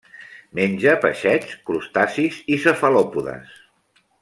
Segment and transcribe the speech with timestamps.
[0.59, 3.55] Menja peixets, crustacis i cefalòpodes.